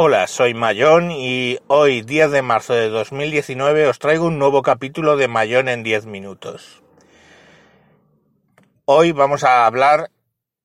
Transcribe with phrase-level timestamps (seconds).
[0.00, 5.16] Hola, soy Mayón y hoy, 10 de marzo de 2019, os traigo un nuevo capítulo
[5.16, 6.84] de Mayón en 10 minutos.
[8.84, 10.12] Hoy vamos a hablar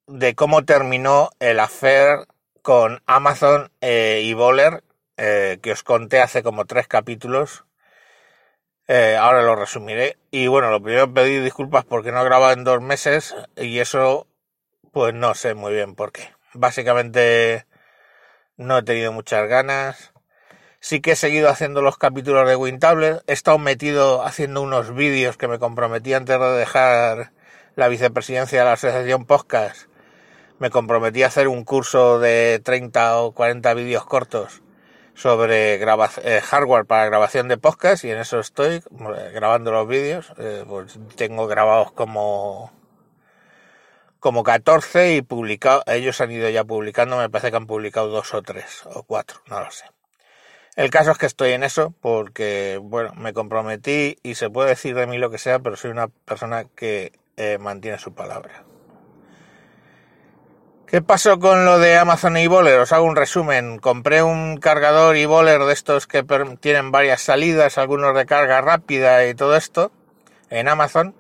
[0.06, 2.28] de cómo terminó el affair
[2.62, 4.84] con Amazon eh, y Boller,
[5.18, 7.66] eh, que os conté hace como tres capítulos.
[8.88, 10.16] Eh, ahora lo resumiré.
[10.30, 14.28] Y bueno, lo primero pedir disculpas porque no he grabado en dos meses y eso,
[14.92, 16.30] pues no sé muy bien por qué.
[16.54, 17.66] Básicamente
[18.58, 20.14] no he tenido muchas ganas.
[20.80, 23.24] Sí que he seguido haciendo los capítulos de WinTablet.
[23.28, 27.32] He estado metido haciendo unos vídeos que me comprometí antes de dejar
[27.76, 29.88] la vicepresidencia de la Asociación Podcast.
[30.60, 34.62] Me comprometí a hacer un curso de 30 o 40 vídeos cortos
[35.14, 40.34] sobre eh, hardware para grabación de podcast y en eso estoy eh, grabando los vídeos.
[40.38, 42.72] Eh, pues tengo grabados como
[44.24, 48.34] como 14 y publicado, ellos han ido ya publicando, me parece que han publicado dos
[48.34, 49.84] o tres o cuatro, no lo sé.
[50.78, 54.96] El caso es que estoy en eso porque, bueno, me comprometí y se puede decir
[54.96, 58.64] de mí lo que sea, pero soy una persona que eh, mantiene su palabra.
[60.88, 62.80] ¿Qué pasó con lo de Amazon y Boller?
[62.80, 63.78] Os hago un resumen.
[63.78, 66.24] Compré un cargador y Boller de estos que
[66.62, 69.92] tienen varias salidas, algunos de carga rápida y todo esto,
[70.50, 71.14] en Amazon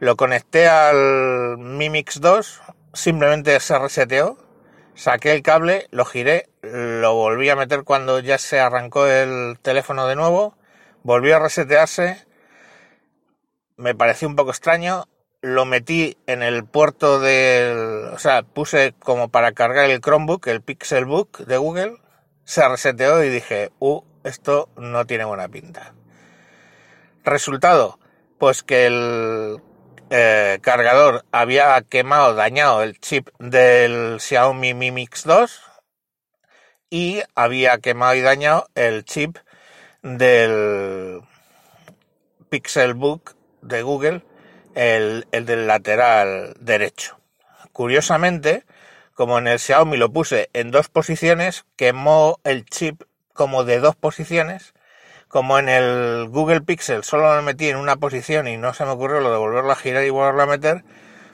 [0.00, 4.38] lo conecté al Mi Mix 2, simplemente se reseteó,
[4.94, 10.06] saqué el cable, lo giré, lo volví a meter cuando ya se arrancó el teléfono
[10.06, 10.56] de nuevo,
[11.02, 12.26] volvió a resetearse,
[13.76, 15.06] me pareció un poco extraño,
[15.40, 20.62] lo metí en el puerto del, o sea, puse como para cargar el Chromebook, el
[20.62, 21.96] Pixelbook de Google,
[22.44, 25.94] se reseteó y dije, uh, esto no tiene buena pinta.
[27.24, 27.98] Resultado,
[28.38, 29.60] pues que el
[30.16, 35.60] eh, cargador había quemado, dañado el chip del Xiaomi Mi Mix 2
[36.88, 39.38] y había quemado y dañado el chip
[40.02, 41.20] del
[42.48, 44.22] Pixelbook de Google,
[44.76, 47.18] el, el del lateral derecho.
[47.72, 48.62] Curiosamente,
[49.14, 53.02] como en el Xiaomi lo puse en dos posiciones, quemó el chip
[53.32, 54.74] como de dos posiciones
[55.34, 58.92] como en el Google Pixel solo me metí en una posición y no se me
[58.92, 60.84] ocurrió lo de volverlo a girar y volverlo a meter,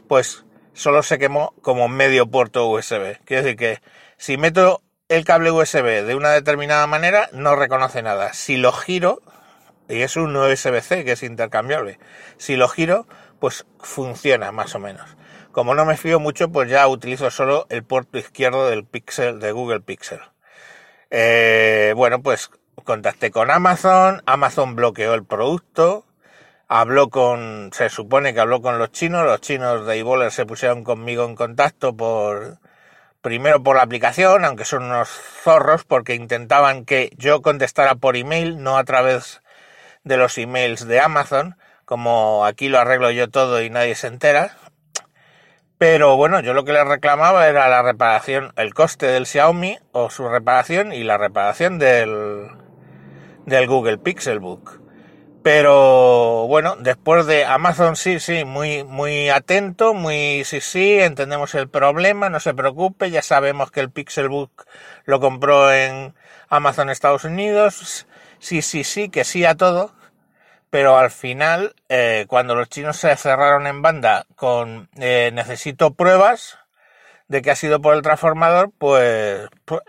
[0.08, 3.18] pues solo se quemó como medio puerto USB.
[3.26, 3.82] Quiere decir que
[4.16, 4.80] si meto
[5.10, 8.32] el cable USB de una determinada manera, no reconoce nada.
[8.32, 9.20] Si lo giro,
[9.86, 11.98] y es un USB-C que es intercambiable,
[12.38, 13.06] si lo giro,
[13.38, 15.14] pues funciona más o menos.
[15.52, 19.52] Como no me fío mucho, pues ya utilizo solo el puerto izquierdo del Pixel, de
[19.52, 20.20] Google Pixel.
[21.10, 22.50] Eh, bueno, pues
[22.84, 26.04] contacté con Amazon, Amazon bloqueó el producto,
[26.68, 30.84] habló con, se supone que habló con los chinos, los chinos de eBoller se pusieron
[30.84, 32.58] conmigo en contacto por,
[33.22, 38.62] primero por la aplicación, aunque son unos zorros, porque intentaban que yo contestara por email,
[38.62, 39.42] no a través
[40.04, 44.56] de los emails de Amazon, como aquí lo arreglo yo todo y nadie se entera.
[45.76, 50.10] Pero bueno, yo lo que les reclamaba era la reparación, el coste del Xiaomi o
[50.10, 52.48] su reparación y la reparación del,
[53.50, 54.80] del Google Pixelbook.
[55.42, 61.68] Pero bueno, después de Amazon sí, sí, muy, muy atento, muy sí, sí, entendemos el
[61.68, 64.66] problema, no se preocupe, ya sabemos que el Pixelbook
[65.04, 66.14] lo compró en
[66.50, 68.06] Amazon Estados Unidos,
[68.38, 69.94] sí, sí, sí, que sí a todo,
[70.68, 76.58] pero al final, eh, cuando los chinos se cerraron en banda con eh, necesito pruebas
[77.28, 79.80] de que ha sido por el transformador, pues, pues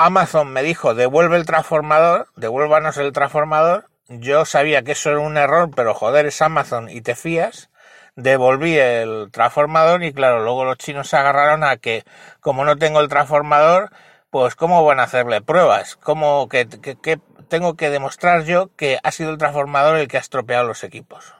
[0.00, 3.90] Amazon me dijo, devuelve el transformador, devuélvanos el transformador.
[4.08, 7.68] Yo sabía que eso era un error, pero joder, es Amazon y te fías.
[8.14, 12.04] Devolví el transformador y claro, luego los chinos se agarraron a que
[12.38, 13.90] como no tengo el transformador,
[14.30, 19.10] pues cómo van a hacerle pruebas, cómo que, que tengo que demostrar yo que ha
[19.10, 21.34] sido el transformador el que ha estropeado los equipos.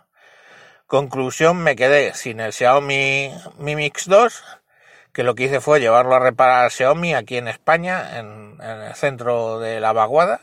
[0.88, 4.42] Conclusión, me quedé sin el Xiaomi Mi Mix 2
[5.18, 8.94] que lo que hice fue llevarlo a reparar a Xiaomi aquí en España, en, el
[8.94, 10.42] centro de la vaguada.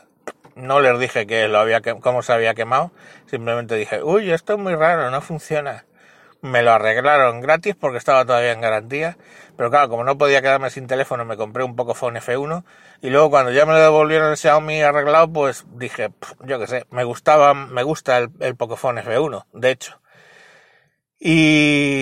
[0.54, 2.92] No les dije que lo había cómo se había quemado,
[3.24, 5.86] simplemente dije, uy, esto es muy raro, no funciona.
[6.42, 9.16] Me lo arreglaron gratis porque estaba todavía en garantía,
[9.56, 12.62] pero claro, como no podía quedarme sin teléfono, me compré un Pocophone F1
[13.00, 16.10] y luego cuando ya me lo devolvieron el Xiaomi arreglado, pues dije,
[16.44, 19.98] yo qué sé, me gustaba, me gusta el, el Pocophone F1, de hecho
[21.18, 21.95] y,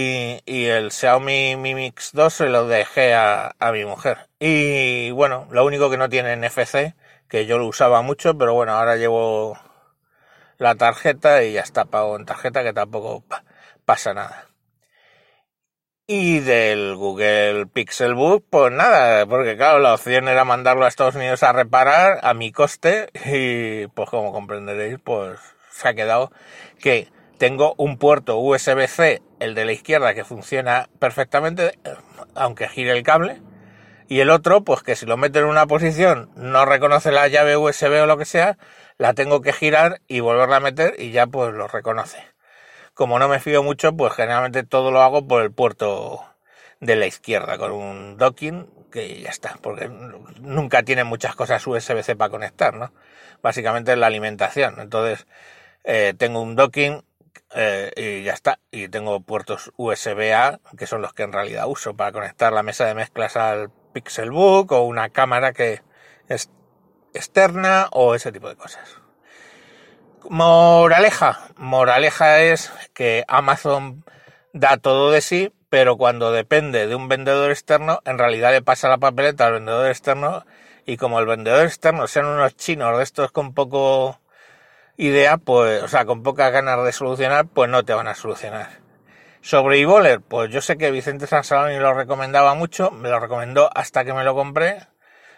[0.47, 4.29] y, el Xiaomi Mi Mix 2 se lo dejé a, a, mi mujer.
[4.39, 6.95] Y bueno, lo único que no tiene NFC,
[7.29, 9.59] que yo lo usaba mucho, pero bueno, ahora llevo
[10.59, 13.25] la tarjeta y ya está pago en tarjeta, que tampoco
[13.85, 14.49] pasa nada.
[16.07, 21.43] Y del Google Pixelbook, pues nada, porque claro, la opción era mandarlo a Estados Unidos
[21.43, 25.39] a reparar a mi coste y pues como comprenderéis, pues
[25.71, 26.31] se ha quedado
[26.79, 27.09] que
[27.39, 31.79] tengo un puerto USB-C, el de la izquierda, que funciona perfectamente,
[32.35, 33.43] aunque gire el cable,
[34.09, 37.57] y el otro, pues que si lo meto en una posición no reconoce la llave
[37.57, 38.59] USB o lo que sea,
[38.99, 42.35] la tengo que girar y volverla a meter y ya pues lo reconoce
[42.95, 46.25] como no me fío mucho, pues generalmente todo lo hago por el puerto
[46.81, 49.89] de la izquierda, con un docking que ya está, porque
[50.41, 52.93] nunca tiene muchas cosas USB-C para conectar, ¿no?
[53.43, 54.79] Básicamente es la alimentación.
[54.79, 55.27] Entonces,
[55.85, 57.03] eh, tengo un docking
[57.55, 58.61] eh, y ya está.
[58.71, 62.87] Y tengo puertos USB-A, que son los que en realidad uso para conectar la mesa
[62.87, 65.83] de mezclas al Pixelbook o una cámara que
[66.29, 66.51] es
[67.15, 68.99] externa o ese tipo de cosas.
[70.29, 71.41] Moraleja.
[71.57, 74.05] Moraleja es que Amazon
[74.53, 78.89] da todo de sí, pero cuando depende de un vendedor externo, en realidad le pasa
[78.89, 80.45] la papeleta al vendedor externo
[80.87, 84.21] y como el vendedor externo sean unos chinos de estos con poco
[84.97, 88.69] idea, pues, o sea, con pocas ganas de solucionar, pues no te van a solucionar.
[89.41, 94.05] Sobre eBoller, pues yo sé que Vicente Sansaloni lo recomendaba mucho, me lo recomendó hasta
[94.05, 94.87] que me lo compré,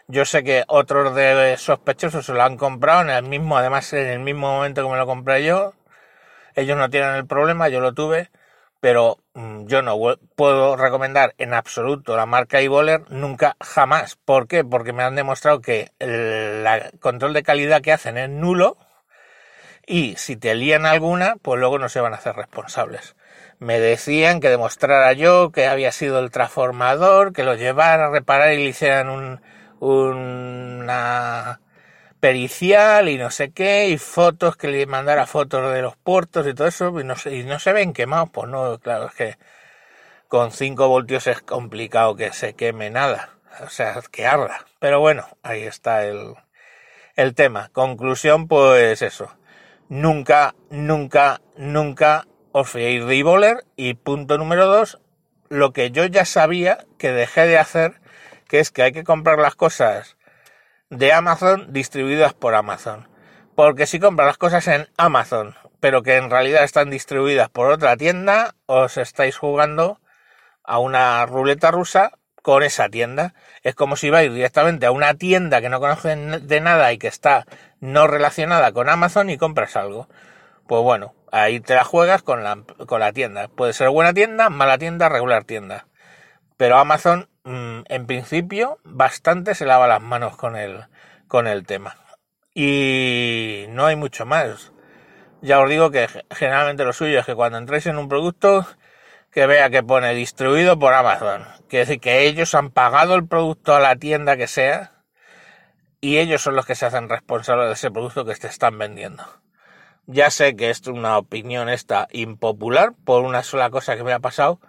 [0.09, 4.07] yo sé que otros de sospechosos se lo han comprado en el mismo, además en
[4.07, 5.75] el mismo momento que me lo compré yo.
[6.55, 8.31] Ellos no tienen el problema, yo lo tuve,
[8.81, 9.99] pero mm, yo no
[10.37, 14.17] puedo recomendar en absoluto la marca iBoller nunca jamás.
[14.17, 14.65] ¿Por qué?
[14.65, 16.65] Porque me han demostrado que el
[17.01, 18.79] control de calidad que hacen es nulo
[19.87, 23.17] y si te lían alguna, pues luego no se van a hacer responsables.
[23.59, 28.53] Me decían que demostrara yo que había sido el transformador, que lo llevara a reparar
[28.53, 29.41] y le hicieran un,
[29.81, 31.61] una
[32.21, 36.55] pericial y no sé qué, y fotos que le mandara fotos de los puertos y
[36.55, 39.39] todo eso, y no, y no se ven quemados, pues no, claro, es que
[40.29, 43.31] con 5 voltios es complicado que se queme nada,
[43.65, 44.67] o sea, que arda.
[44.81, 46.35] Pero bueno, ahí está el,
[47.17, 47.71] el tema.
[47.73, 49.31] Conclusión, pues eso.
[49.89, 54.99] Nunca, nunca, nunca os fiéis de e Y punto número dos,
[55.49, 58.01] lo que yo ya sabía que dejé de hacer
[58.49, 60.17] que es que hay que comprar las cosas
[60.91, 63.09] de Amazon distribuidas por Amazon.
[63.55, 67.97] Porque si compras las cosas en Amazon, pero que en realidad están distribuidas por otra
[67.97, 70.01] tienda, os estáis jugando
[70.65, 72.13] a una ruleta rusa
[72.47, 73.35] con esa tienda.
[73.63, 77.09] Es como si vais directamente a una tienda que no conocen de nada y que
[77.09, 77.45] está
[77.81, 80.09] no relacionada con Amazon y compras algo.
[80.69, 83.49] Pues bueno, ahí te la juegas con la, con la tienda.
[83.49, 85.87] Puede ser buena tienda, mala tienda, regular tienda.
[86.57, 90.87] Pero Amazon Mm, en principio, bastante se lava las manos con el,
[91.29, 91.97] con el tema.
[92.55, 94.73] Y no hay mucho más.
[95.43, 98.67] Ya os digo que generalmente lo suyo es que cuando entréis en un producto,
[99.31, 101.47] que vea que pone distribuido por Amazon.
[101.69, 104.93] Quiere decir que ellos han pagado el producto a la tienda que sea
[106.01, 109.25] y ellos son los que se hacen responsables de ese producto que te están vendiendo.
[110.07, 114.13] Ya sé que esto es una opinión esta impopular por una sola cosa que me
[114.13, 114.61] ha pasado,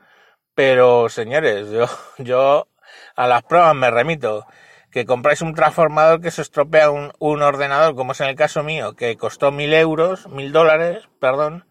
[0.55, 1.85] pero, señores, yo,
[2.17, 2.67] yo
[3.15, 4.47] a las pruebas me remito.
[4.91, 8.63] Que compráis un transformador que se estropea un, un ordenador, como es en el caso
[8.63, 11.67] mío, que costó mil euros, mil dólares, perdón,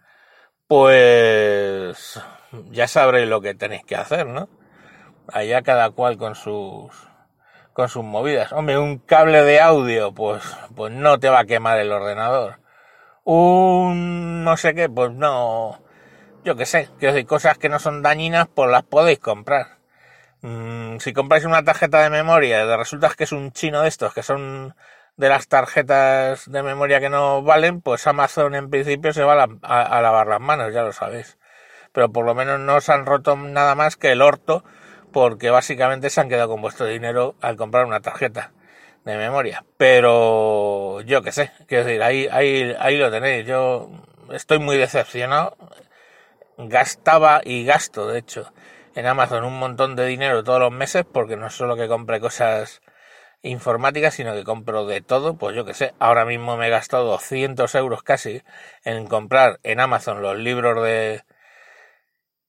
[0.69, 2.21] pues
[2.71, 4.49] ya sabréis lo que tenéis que hacer, ¿no?
[5.33, 6.91] Allá cada cual con sus
[7.73, 8.53] con sus movidas.
[8.53, 10.43] Hombre, un cable de audio, pues,
[10.75, 12.61] pues no te va a quemar el ordenador.
[13.25, 15.83] Un no sé qué, pues no,
[16.45, 19.79] yo qué sé, que hay cosas que no son dañinas, pues las podéis comprar.
[20.43, 24.23] Mm, si compráis una tarjeta de memoria, resulta que es un chino de estos, que
[24.23, 24.75] son
[25.17, 30.03] de las tarjetas de memoria que no valen, pues Amazon en principio se va a,
[30.03, 31.39] lavar las manos, ya lo sabéis.
[31.93, 34.65] Pero por lo menos no os han roto nada más que el orto,
[35.13, 38.53] porque básicamente se han quedado con vuestro dinero al comprar una tarjeta
[39.05, 39.65] de memoria.
[39.77, 43.47] Pero yo qué sé, quiero decir, ahí, ahí, ahí lo tenéis.
[43.47, 43.91] Yo
[44.31, 45.57] estoy muy decepcionado
[46.59, 48.53] gastaba y gasto, de hecho,
[48.95, 52.81] en Amazon un montón de dinero todos los meses porque no solo que compre cosas
[53.43, 57.05] informáticas, sino que compro de todo, pues yo que sé, ahora mismo me he gastado
[57.07, 58.43] 200 euros casi
[58.85, 61.23] en comprar en Amazon los libros de,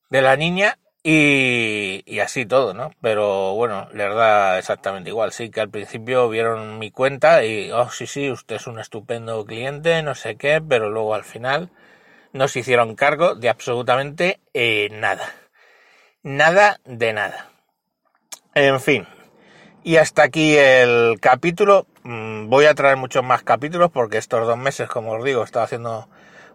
[0.10, 2.92] de la niña y, así todo, ¿no?
[3.02, 7.90] Pero bueno, les da exactamente igual, sí que al principio vieron mi cuenta y, oh,
[7.90, 11.70] sí, sí, usted es un estupendo cliente, no sé qué, pero luego al final
[12.34, 15.32] no se hicieron cargo de absolutamente eh, nada.
[16.24, 17.52] Nada de nada.
[18.54, 19.08] En fin.
[19.84, 21.88] Y hasta aquí el capítulo.
[22.04, 25.46] Mm, voy a traer muchos más capítulos porque estos dos meses, como os digo, he
[25.46, 26.10] estado haciendo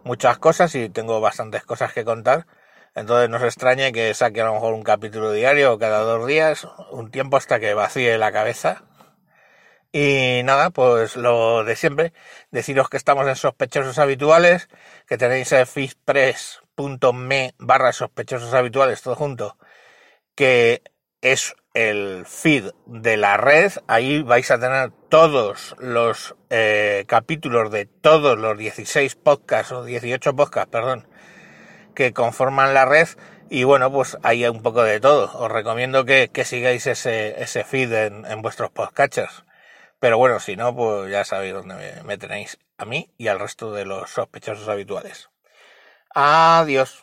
[0.04, 2.46] muchas cosas y tengo bastantes cosas que contar.
[2.94, 6.66] Entonces no se extrañe que saque a lo mejor un capítulo diario cada dos días,
[6.90, 8.84] un tiempo hasta que vacíe la cabeza.
[9.92, 12.12] Y nada, pues lo de siempre,
[12.50, 14.68] deciros que estamos en sospechosos habituales,
[15.06, 19.58] que tenéis el fishpress.me barra sospechosos habituales, todo junto,
[20.34, 20.82] que
[21.20, 23.72] es el feed de la red.
[23.86, 30.34] Ahí vais a tener todos los eh, capítulos de todos los 16 podcasts o 18
[30.34, 31.06] podcasts, perdón,
[31.94, 33.08] que conforman la red.
[33.50, 35.30] Y bueno, pues hay un poco de todo.
[35.38, 39.44] Os recomiendo que, sigáis ese, ese feed en, en vuestros podcatchers.
[40.00, 43.72] Pero bueno, si no, pues ya sabéis dónde me tenéis a mí y al resto
[43.72, 45.30] de los sospechosos habituales.
[46.14, 47.02] Adiós.